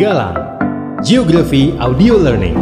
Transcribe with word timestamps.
Galang 0.00 0.32
Geografi 1.04 1.76
Audio 1.76 2.16
Learning 2.16 2.56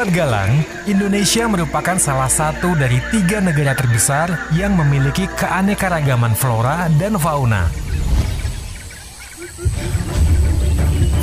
Sobat 0.00 0.16
Galang, 0.16 0.64
Indonesia 0.88 1.44
merupakan 1.44 1.92
salah 2.00 2.32
satu 2.32 2.72
dari 2.72 3.04
tiga 3.12 3.36
negara 3.36 3.76
terbesar 3.76 4.48
yang 4.56 4.72
memiliki 4.72 5.28
keanekaragaman 5.36 6.32
flora 6.32 6.88
dan 6.96 7.20
fauna. 7.20 7.68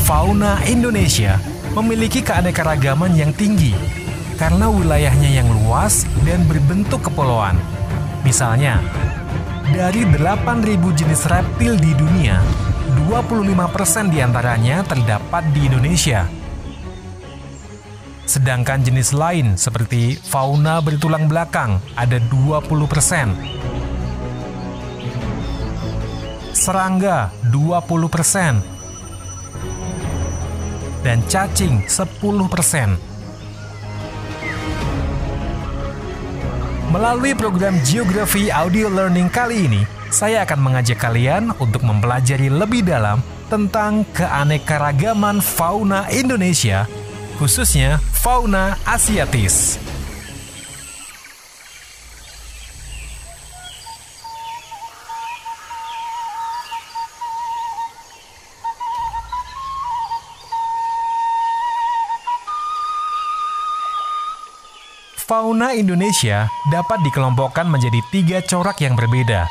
Fauna 0.05 0.62
Indonesia 0.70 1.41
memiliki 1.73 2.22
keanekaragaman 2.22 3.17
yang 3.17 3.34
tinggi 3.34 3.73
karena 4.38 4.70
wilayahnya 4.70 5.41
yang 5.41 5.50
luas 5.50 6.05
dan 6.22 6.45
berbentuk 6.45 7.02
kepulauan. 7.02 7.58
Misalnya, 8.22 8.78
dari 9.73 10.05
8.000 10.05 10.53
jenis 10.94 11.25
reptil 11.25 11.81
di 11.81 11.98
dunia, 11.98 12.45
25% 13.09 14.14
di 14.14 14.22
antaranya 14.22 14.86
terdapat 14.86 15.50
di 15.50 15.66
Indonesia. 15.66 16.47
Sedangkan 18.28 18.83
jenis 18.83 19.16
lain 19.16 19.56
seperti 19.56 20.20
fauna 20.20 20.83
bertulang 20.83 21.31
belakang 21.31 21.80
ada 21.95 22.20
20%. 22.28 22.59
Serangga 26.52 27.31
20%. 27.48 28.59
Dan 31.08 31.23
cacing 31.31 31.88
10%. 31.88 33.00
Melalui 36.92 37.31
program 37.31 37.80
Geografi 37.88 38.52
Audio 38.52 38.92
Learning 38.92 39.31
kali 39.31 39.72
ini, 39.72 39.88
saya 40.11 40.44
akan 40.44 40.59
mengajak 40.59 41.00
kalian 41.00 41.55
untuk 41.64 41.88
mempelajari 41.88 42.52
lebih 42.52 42.83
dalam 42.83 43.23
tentang 43.48 44.03
keanekaragaman 44.11 45.39
fauna 45.39 46.11
Indonesia 46.11 46.83
khususnya 47.38 48.02
fauna 48.28 48.75
asiatis. 48.83 49.80
Fauna 65.23 65.72
Indonesia 65.72 66.52
dapat 66.67 67.00
dikelompokkan 67.08 67.64
menjadi 67.64 68.03
tiga 68.11 68.44
corak 68.44 68.83
yang 68.83 69.00
berbeda, 69.00 69.48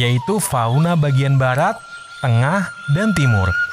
yaitu 0.00 0.40
fauna 0.40 0.96
bagian 0.96 1.36
barat, 1.36 1.76
tengah, 2.24 2.64
dan 2.96 3.12
timur. 3.12 3.65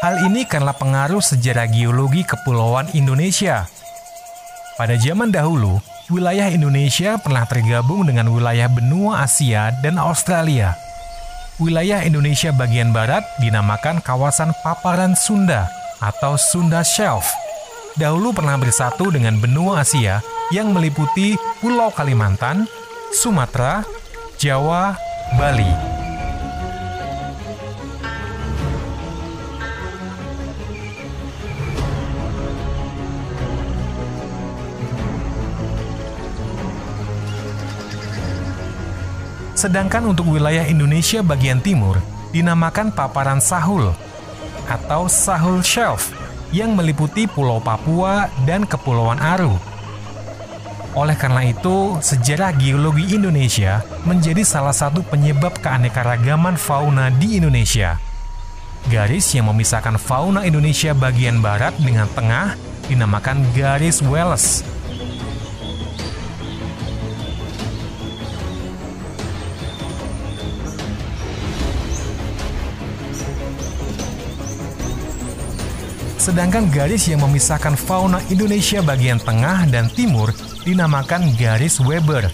Hal 0.00 0.16
ini 0.24 0.48
karena 0.48 0.72
pengaruh 0.72 1.20
sejarah 1.20 1.68
geologi 1.68 2.24
kepulauan 2.24 2.88
Indonesia. 2.96 3.68
Pada 4.80 4.96
zaman 4.96 5.28
dahulu, 5.28 5.76
wilayah 6.08 6.48
Indonesia 6.48 7.20
pernah 7.20 7.44
tergabung 7.44 8.08
dengan 8.08 8.32
wilayah 8.32 8.64
benua 8.72 9.28
Asia 9.28 9.68
dan 9.84 10.00
Australia. 10.00 10.72
Wilayah 11.60 12.00
Indonesia 12.00 12.48
bagian 12.48 12.96
barat 12.96 13.20
dinamakan 13.44 14.00
kawasan 14.00 14.56
paparan 14.64 15.12
Sunda 15.12 15.68
atau 16.00 16.40
Sunda 16.40 16.80
Shelf. 16.80 17.28
Dahulu 18.00 18.32
pernah 18.32 18.56
bersatu 18.56 19.12
dengan 19.12 19.36
benua 19.36 19.84
Asia 19.84 20.24
yang 20.48 20.72
meliputi 20.72 21.36
Pulau 21.60 21.92
Kalimantan, 21.92 22.64
Sumatera, 23.12 23.84
Jawa, 24.40 24.96
Bali. 25.36 25.89
Sedangkan 39.60 40.08
untuk 40.08 40.32
wilayah 40.32 40.64
Indonesia 40.64 41.20
bagian 41.20 41.60
timur 41.60 42.00
dinamakan 42.32 42.88
paparan 42.96 43.44
Sahul 43.44 43.92
atau 44.64 45.04
Sahul 45.04 45.60
Shelf 45.60 46.16
yang 46.48 46.72
meliputi 46.72 47.28
Pulau 47.28 47.60
Papua 47.60 48.32
dan 48.48 48.64
Kepulauan 48.64 49.20
Aru. 49.20 49.52
Oleh 50.96 51.12
karena 51.12 51.44
itu, 51.44 51.92
sejarah 52.00 52.56
geologi 52.56 53.12
Indonesia 53.12 53.84
menjadi 54.08 54.40
salah 54.48 54.72
satu 54.72 55.04
penyebab 55.04 55.52
keanekaragaman 55.60 56.56
fauna 56.56 57.12
di 57.12 57.36
Indonesia. 57.36 58.00
Garis 58.88 59.28
yang 59.36 59.52
memisahkan 59.52 60.00
fauna 60.00 60.48
Indonesia 60.48 60.96
bagian 60.96 61.44
barat 61.44 61.76
dengan 61.76 62.08
tengah 62.16 62.56
dinamakan 62.88 63.44
garis 63.52 64.00
Wallace 64.00 64.64
Sedangkan 76.20 76.68
garis 76.68 77.08
yang 77.08 77.24
memisahkan 77.24 77.80
fauna 77.80 78.20
Indonesia 78.28 78.84
bagian 78.84 79.16
tengah 79.16 79.64
dan 79.72 79.88
timur 79.88 80.28
dinamakan 80.68 81.32
garis 81.32 81.80
Weber. 81.80 82.28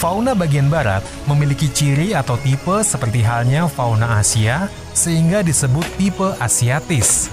Fauna 0.00 0.32
bagian 0.32 0.72
barat 0.72 1.04
memiliki 1.28 1.68
ciri 1.68 2.16
atau 2.16 2.40
tipe 2.40 2.80
seperti 2.80 3.20
halnya 3.20 3.68
fauna 3.68 4.16
Asia, 4.16 4.72
sehingga 4.96 5.44
disebut 5.44 5.84
tipe 6.00 6.32
Asiatis. 6.40 7.28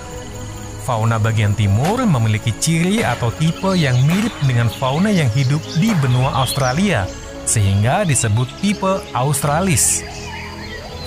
Fauna 0.83 1.15
bagian 1.15 1.55
timur 1.55 2.03
memiliki 2.03 2.51
ciri 2.59 2.99
atau 3.07 3.31
tipe 3.31 3.79
yang 3.79 3.95
mirip 4.03 4.35
dengan 4.43 4.67
fauna 4.67 5.07
yang 5.07 5.31
hidup 5.31 5.63
di 5.79 5.95
benua 6.03 6.35
Australia, 6.35 7.07
sehingga 7.47 8.03
disebut 8.03 8.51
tipe 8.59 8.99
Australis. 9.15 10.03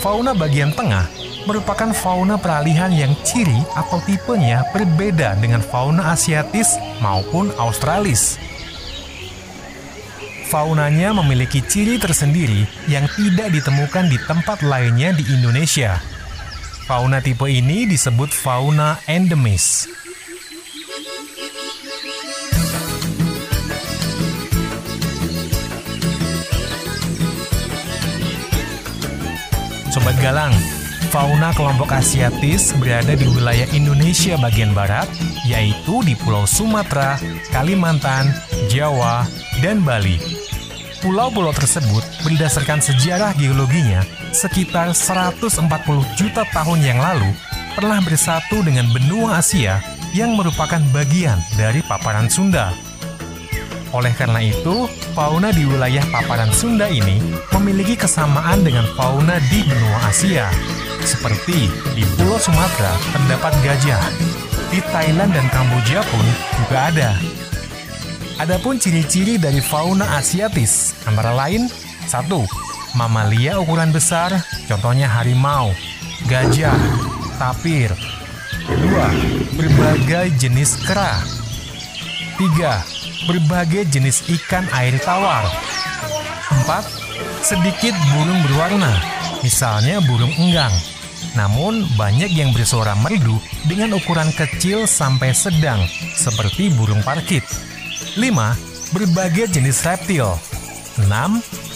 Fauna 0.00 0.32
bagian 0.32 0.72
tengah 0.72 1.04
merupakan 1.46 1.94
fauna 1.94 2.36
peralihan 2.36 2.90
yang 2.90 3.14
ciri 3.22 3.62
atau 3.78 4.02
tipenya 4.02 4.66
berbeda 4.74 5.38
dengan 5.38 5.62
fauna 5.62 6.12
asiatis 6.12 6.76
maupun 6.98 7.54
australis. 7.56 8.36
Faunanya 10.50 11.10
memiliki 11.10 11.58
ciri 11.62 11.98
tersendiri 11.98 12.66
yang 12.86 13.06
tidak 13.18 13.50
ditemukan 13.50 14.06
di 14.06 14.18
tempat 14.26 14.62
lainnya 14.62 15.10
di 15.14 15.26
Indonesia. 15.26 15.98
Fauna 16.86 17.18
tipe 17.18 17.50
ini 17.50 17.82
disebut 17.82 18.30
fauna 18.30 19.02
endemis. 19.10 19.90
Sobat 29.90 30.14
Galang, 30.22 30.52
Fauna 31.06 31.54
kelompok 31.54 31.94
Asiatis 31.94 32.74
berada 32.82 33.14
di 33.14 33.30
wilayah 33.30 33.64
Indonesia 33.70 34.34
bagian 34.42 34.74
barat, 34.74 35.06
yaitu 35.46 36.02
di 36.02 36.18
Pulau 36.18 36.44
Sumatera, 36.44 37.14
Kalimantan, 37.54 38.34
Jawa, 38.66 39.22
dan 39.62 39.86
Bali. 39.86 40.18
Pulau-pulau 40.98 41.54
tersebut 41.54 42.02
berdasarkan 42.26 42.82
sejarah 42.82 43.30
geologinya 43.38 44.02
sekitar 44.34 44.90
140 44.90 45.62
juta 46.18 46.42
tahun 46.50 46.80
yang 46.82 46.98
lalu 46.98 47.30
pernah 47.78 48.02
bersatu 48.02 48.66
dengan 48.66 48.90
benua 48.90 49.38
Asia 49.38 49.78
yang 50.10 50.34
merupakan 50.34 50.82
bagian 50.90 51.38
dari 51.54 51.86
paparan 51.86 52.26
Sunda. 52.26 52.74
Oleh 53.94 54.10
karena 54.18 54.42
itu, 54.42 54.90
fauna 55.14 55.54
di 55.54 55.62
wilayah 55.62 56.02
paparan 56.10 56.50
Sunda 56.50 56.90
ini 56.90 57.22
memiliki 57.54 57.94
kesamaan 57.94 58.66
dengan 58.66 58.84
fauna 58.98 59.38
di 59.46 59.62
benua 59.62 60.10
Asia. 60.10 60.50
Seperti 61.04 61.68
di 61.92 62.02
Pulau 62.16 62.38
Sumatera 62.40 62.94
terdapat 63.12 63.52
gajah, 63.60 64.02
di 64.70 64.80
Thailand 64.94 65.34
dan 65.34 65.46
Kamboja 65.52 66.00
pun 66.06 66.26
juga 66.62 66.78
ada. 66.88 67.10
Adapun 68.36 68.76
ciri-ciri 68.76 69.40
dari 69.40 69.64
fauna 69.64 70.20
asiatis 70.20 70.92
antara 71.08 71.32
lain 71.32 71.68
satu, 72.06 72.44
Mamalia 72.96 73.60
ukuran 73.60 73.92
besar, 73.92 74.32
contohnya 74.68 75.08
harimau, 75.08 75.72
gajah, 76.30 76.76
tapir. 77.36 77.92
Kedua, 78.66 79.08
berbagai 79.56 80.32
jenis 80.40 80.80
kera. 80.84 81.20
Tiga, 82.36 82.84
berbagai 83.24 83.88
jenis 83.88 84.24
ikan 84.28 84.68
air 84.76 84.96
tawar. 85.00 85.44
Empat, 86.52 86.84
sedikit 87.40 87.94
burung 88.12 88.40
berwarna, 88.48 88.92
misalnya 89.40 90.00
burung 90.04 90.32
enggang. 90.36 90.72
Namun, 91.34 91.84
banyak 91.96 92.32
yang 92.32 92.52
bersuara 92.52 92.96
merdu 92.96 93.36
dengan 93.68 93.96
ukuran 93.96 94.32
kecil 94.32 94.84
sampai 94.88 95.32
sedang, 95.36 95.80
seperti 96.16 96.72
burung 96.72 97.00
parkit. 97.04 97.44
5. 98.16 98.56
Berbagai 98.94 99.52
jenis 99.52 99.84
reptil. 99.84 100.36
6. 101.00 101.08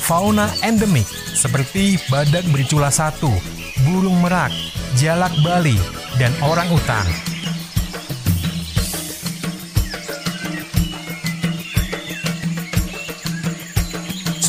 Fauna 0.01 0.49
endemik, 0.65 1.07
seperti 1.37 2.01
badak 2.09 2.43
bercula 2.49 2.89
satu, 2.89 3.31
burung 3.85 4.17
merak, 4.25 4.51
jalak 4.97 5.31
Bali, 5.45 5.77
dan 6.17 6.33
orang 6.41 6.67
utan. 6.73 7.30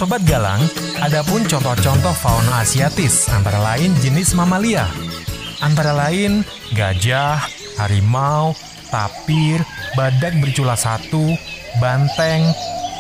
Sobat 0.01 0.25
Galang, 0.25 0.65
adapun 0.98 1.45
contoh-contoh 1.45 2.09
fauna 2.18 2.65
asiatis 2.65 3.30
antara 3.38 3.62
lain 3.62 3.94
jenis 4.01 4.33
mamalia, 4.33 4.89
antara 5.62 5.94
lain 5.94 6.42
gajah, 6.74 7.38
harimau, 7.77 8.57
tapir, 8.89 9.62
badak 9.94 10.33
bercula 10.42 10.74
satu, 10.74 11.38
banteng, 11.77 12.50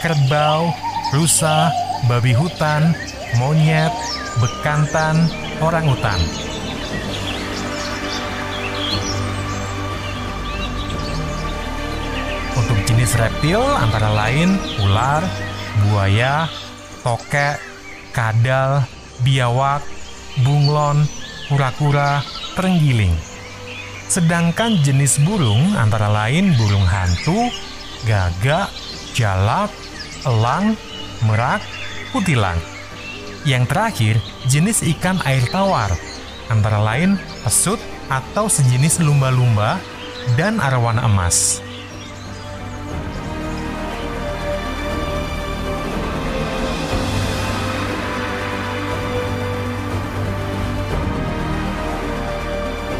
kerbau, 0.05 0.69
rusa, 1.09 1.73
babi 2.05 2.37
hutan, 2.37 2.93
monyet, 3.41 3.89
bekantan, 4.37 5.25
orang 5.57 5.89
utan. 5.89 6.21
Untuk 12.61 12.77
jenis 12.85 13.17
reptil 13.17 13.65
antara 13.81 14.13
lain 14.13 14.53
ular, 14.85 15.25
buaya, 15.89 16.45
tokek, 17.31 17.63
kadal, 18.11 18.83
biawak, 19.23 19.79
bunglon, 20.43 21.07
kura-kura, 21.47 22.19
terenggiling. 22.59 23.15
Sedangkan 24.11 24.75
jenis 24.83 25.15
burung 25.23 25.71
antara 25.79 26.11
lain 26.11 26.51
burung 26.59 26.83
hantu, 26.83 27.47
gagak, 28.03 28.67
jalak, 29.15 29.71
elang, 30.27 30.75
merak, 31.23 31.63
kutilang. 32.11 32.59
Yang 33.47 33.63
terakhir, 33.71 34.15
jenis 34.51 34.83
ikan 34.99 35.23
air 35.23 35.47
tawar, 35.47 35.95
antara 36.51 36.83
lain 36.83 37.15
pesut 37.47 37.79
atau 38.11 38.51
sejenis 38.51 38.99
lumba-lumba 38.99 39.79
dan 40.35 40.59
arwana 40.59 41.07
emas. 41.07 41.63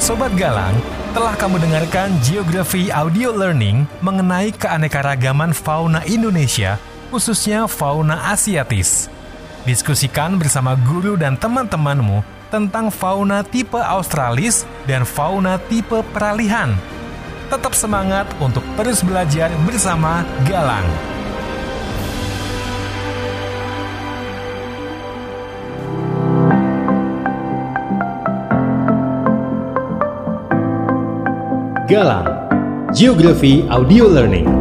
Sobat 0.02 0.34
Galang, 0.34 0.74
telah 1.14 1.38
kamu 1.38 1.62
dengarkan 1.62 2.18
Geografi 2.26 2.90
Audio 2.90 3.30
Learning 3.38 3.86
mengenai 4.02 4.50
keanekaragaman 4.50 5.54
fauna 5.54 6.02
Indonesia, 6.10 6.82
khususnya 7.14 7.70
fauna 7.70 8.34
Asiatis. 8.34 9.14
Diskusikan 9.62 10.42
bersama 10.42 10.74
guru 10.74 11.14
dan 11.22 11.38
teman-temanmu 11.38 12.26
tentang 12.50 12.90
fauna 12.90 13.46
tipe 13.46 13.78
Australis 13.78 14.66
dan 14.90 15.06
fauna 15.06 15.62
tipe 15.70 16.02
peralihan. 16.10 16.74
Tetap 17.54 17.78
semangat 17.78 18.26
untuk 18.42 18.66
terus 18.82 19.06
belajar 19.06 19.54
bersama 19.70 20.26
Galang. 20.50 21.11
Galang 31.92 32.24
Geografi 32.96 33.68
Audio 33.68 34.08
Learning 34.08 34.61